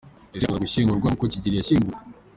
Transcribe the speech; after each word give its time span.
Ese 0.33 0.43
yakwifuza 0.43 0.63
gushyingurwa 0.65 1.07
nguko 1.09 1.25
Kigeli 1.31 1.55
yashyinguwe? 1.57 1.97